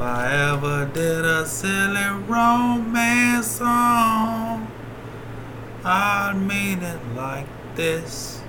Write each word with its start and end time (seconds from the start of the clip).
If 0.00 0.06
I 0.06 0.32
ever 0.54 0.86
did 0.86 1.26
a 1.26 1.44
silly 1.44 2.08
romance 2.26 3.46
song, 3.46 4.66
I'd 5.84 6.40
mean 6.40 6.82
it 6.82 6.98
like 7.14 7.46
this. 7.74 8.40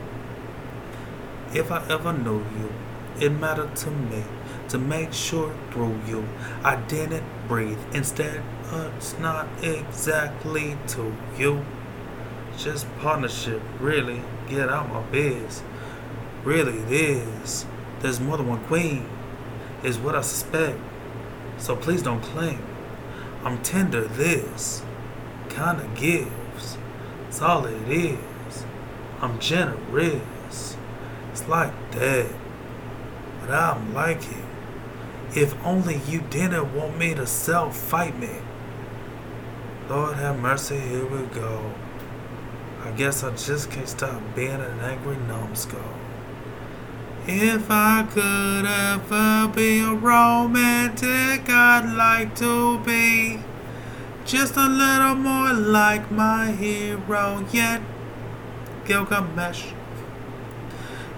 If 1.53 1.69
I 1.69 1.85
ever 1.89 2.13
knew 2.13 2.37
you, 2.57 2.71
it 3.19 3.31
mattered 3.31 3.75
to 3.75 3.91
me 3.91 4.23
to 4.69 4.77
make 4.77 5.11
sure 5.11 5.53
through 5.71 5.99
you 6.07 6.25
I 6.63 6.77
didn't 6.77 7.25
breathe. 7.49 7.79
Instead, 7.93 8.41
it's 8.71 9.19
not 9.19 9.49
exactly 9.61 10.77
to 10.87 11.13
you. 11.37 11.65
Just 12.57 12.87
partnership, 12.99 13.61
really. 13.81 14.21
Get 14.47 14.69
out 14.69 14.87
my 14.87 15.01
biz. 15.01 15.63
Really, 16.45 16.77
it 16.77 16.91
is. 16.93 17.65
There's 17.99 18.21
more 18.21 18.37
than 18.37 18.47
one 18.47 18.63
queen, 18.67 19.05
is 19.83 19.97
what 19.97 20.15
I 20.15 20.21
suspect. 20.21 20.79
So 21.61 21.75
please 21.75 22.01
don't 22.01 22.21
claim 22.21 22.59
I'm 23.43 23.61
tender. 23.61 24.05
This 24.05 24.81
kinda 25.49 25.87
gives. 25.95 26.77
It's 27.27 27.41
all 27.41 27.65
it 27.65 27.87
is. 27.87 28.65
I'm 29.21 29.39
generous. 29.39 30.75
It's 31.31 31.47
like 31.47 31.73
that. 31.91 32.31
But 33.39 33.51
I'm 33.51 33.93
like 33.93 34.23
it. 34.23 34.45
If 35.35 35.55
only 35.63 36.01
you 36.07 36.21
didn't 36.29 36.75
want 36.75 36.97
me 36.97 37.13
to 37.13 37.25
self 37.25 37.77
fight 37.77 38.17
me. 38.19 38.37
Lord 39.87 40.15
have 40.17 40.39
mercy, 40.39 40.79
here 40.79 41.05
we 41.05 41.25
go. 41.27 41.73
I 42.83 42.91
guess 42.91 43.23
I 43.23 43.31
just 43.35 43.69
can't 43.69 43.87
stop 43.87 44.21
being 44.35 44.49
an 44.51 44.79
angry 44.79 45.17
numbskull. 45.27 45.79
If 47.27 47.69
I 47.69 48.07
could 48.09 48.65
ever 48.65 49.47
be 49.55 49.79
a 49.81 49.93
romantic, 49.93 51.20
I'd 51.81 51.93
like 51.95 52.35
to 52.35 52.77
be 52.83 53.39
just 54.23 54.55
a 54.55 54.67
little 54.67 55.15
more 55.15 55.51
like 55.51 56.11
my 56.11 56.51
hero, 56.51 57.43
yet 57.51 57.81
Gilgamesh. 58.85 59.73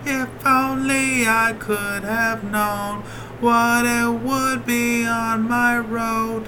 If 0.06 0.30
only 0.46 1.28
I 1.28 1.54
could 1.60 2.06
have 2.06 2.46
known 2.46 3.02
what 3.42 3.86
it 3.86 4.10
would 4.22 4.66
be 4.66 5.06
on 5.06 5.50
my 5.50 5.80
road. 5.80 6.48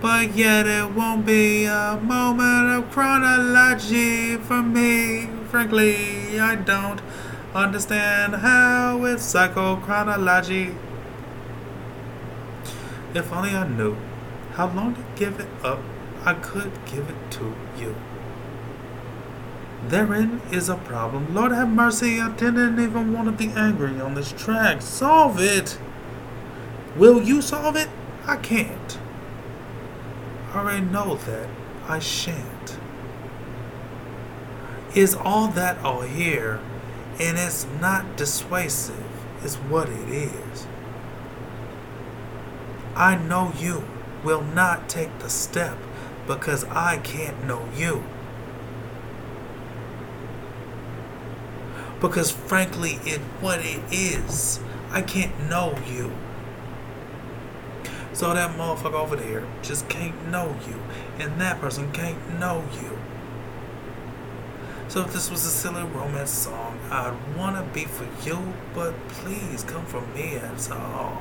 But 0.00 0.34
yet 0.34 0.66
it 0.66 0.94
won't 0.94 1.26
be 1.26 1.66
a 1.66 2.00
moment 2.02 2.70
of 2.70 2.90
chronology 2.90 4.36
for 4.36 4.62
me. 4.62 5.28
Frankly, 5.50 6.40
I 6.40 6.54
don't 6.54 7.02
understand 7.54 8.36
how 8.36 9.04
it's 9.04 9.30
psychochronology. 9.30 10.85
If 13.14 13.32
only 13.32 13.50
I 13.50 13.66
knew 13.66 13.96
how 14.52 14.68
long 14.72 14.94
to 14.94 15.04
give 15.16 15.40
it 15.40 15.48
up, 15.62 15.80
I 16.24 16.34
could 16.34 16.72
give 16.86 17.08
it 17.08 17.30
to 17.32 17.54
you. 17.78 17.94
Therein 19.88 20.40
is 20.50 20.68
a 20.68 20.76
problem. 20.76 21.34
Lord 21.34 21.52
have 21.52 21.68
mercy, 21.68 22.20
I 22.20 22.30
didn't 22.30 22.80
even 22.80 23.12
want 23.12 23.26
to 23.26 23.32
be 23.32 23.52
angry 23.52 24.00
on 24.00 24.14
this 24.14 24.32
track. 24.32 24.82
Solve 24.82 25.40
it! 25.40 25.78
Will 26.96 27.22
you 27.22 27.42
solve 27.42 27.76
it? 27.76 27.88
I 28.26 28.36
can't. 28.36 28.98
I 30.52 30.58
already 30.58 30.86
know 30.86 31.14
that 31.14 31.48
I 31.86 31.98
shan't. 31.98 32.78
Is 34.94 35.14
all 35.14 35.48
that 35.48 35.78
all 35.84 36.00
here, 36.00 36.58
and 37.20 37.38
it's 37.38 37.66
not 37.80 38.16
dissuasive, 38.16 39.04
is 39.44 39.56
what 39.56 39.90
it 39.90 40.08
is. 40.08 40.66
I 42.96 43.14
know 43.14 43.52
you 43.58 43.84
will 44.24 44.42
not 44.42 44.88
take 44.88 45.18
the 45.18 45.28
step 45.28 45.76
because 46.26 46.64
I 46.64 46.96
can't 46.96 47.44
know 47.44 47.68
you. 47.76 48.02
Because 52.00 52.30
frankly, 52.30 52.98
it 53.04 53.20
what 53.40 53.60
it 53.60 53.80
is, 53.90 54.60
I 54.90 55.02
can't 55.02 55.48
know 55.50 55.78
you. 55.86 56.10
So 58.14 58.32
that 58.32 58.56
motherfucker 58.56 58.94
over 58.94 59.16
there 59.16 59.46
just 59.62 59.90
can't 59.90 60.28
know 60.28 60.56
you, 60.66 60.80
and 61.18 61.38
that 61.38 61.60
person 61.60 61.92
can't 61.92 62.40
know 62.40 62.64
you. 62.80 62.98
So 64.88 65.02
if 65.02 65.12
this 65.12 65.30
was 65.30 65.44
a 65.44 65.50
silly 65.50 65.82
romance 65.82 66.30
song, 66.30 66.78
I'd 66.90 67.14
wanna 67.36 67.68
be 67.74 67.84
for 67.84 68.06
you, 68.26 68.54
but 68.74 68.94
please 69.08 69.64
come 69.64 69.84
for 69.84 70.00
me 70.00 70.36
as 70.36 70.70
all. 70.70 71.20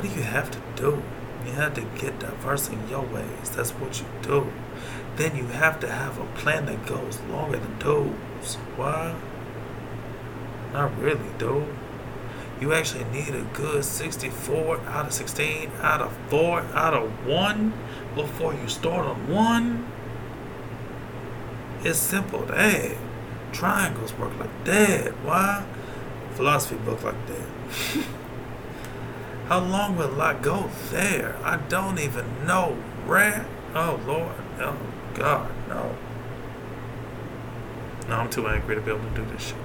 What 0.00 0.08
do 0.08 0.16
you 0.16 0.22
have 0.22 0.50
to 0.50 0.58
do? 0.76 1.02
You 1.44 1.52
have 1.52 1.74
to 1.74 1.82
get 1.82 2.20
diverse 2.20 2.70
in 2.70 2.88
your 2.88 3.02
ways. 3.02 3.50
That's 3.54 3.72
what 3.72 4.00
you 4.00 4.06
do. 4.22 4.50
Then 5.16 5.36
you 5.36 5.44
have 5.48 5.78
to 5.80 5.92
have 5.92 6.18
a 6.18 6.24
plan 6.40 6.64
that 6.64 6.86
goes 6.86 7.20
longer 7.28 7.58
than 7.58 7.78
those. 7.80 8.54
Why? 8.76 9.14
Not 10.72 10.98
really, 10.98 11.28
dude. 11.36 11.66
You 12.62 12.72
actually 12.72 13.04
need 13.12 13.34
a 13.34 13.42
good 13.52 13.84
64 13.84 14.80
out 14.86 15.08
of 15.08 15.12
16 15.12 15.70
out 15.82 16.00
of 16.00 16.16
4 16.30 16.60
out 16.72 16.94
of 16.94 17.26
1 17.26 17.72
before 18.14 18.54
you 18.54 18.68
start 18.68 19.04
on 19.04 19.28
1. 19.28 19.92
It's 21.84 21.98
simple, 21.98 22.46
that. 22.46 22.96
Triangles 23.52 24.14
work 24.14 24.32
like 24.38 24.64
that. 24.64 25.12
Why? 25.26 25.66
Philosophy 26.36 26.76
book 26.76 27.02
like 27.02 27.26
that. 27.26 28.06
How 29.50 29.58
long 29.58 29.96
will 29.96 30.22
I 30.22 30.34
go 30.34 30.70
there? 30.92 31.34
I 31.42 31.56
don't 31.56 31.98
even 31.98 32.46
know. 32.46 32.76
Rat? 33.04 33.44
Oh, 33.74 33.98
Lord. 34.06 34.36
Oh, 34.60 34.76
God, 35.14 35.50
no. 35.68 35.96
No, 38.08 38.14
I'm 38.14 38.30
too 38.30 38.46
angry 38.46 38.76
to 38.76 38.80
be 38.80 38.92
able 38.92 39.02
to 39.02 39.10
do 39.16 39.24
this 39.24 39.48
shit. 39.48 39.56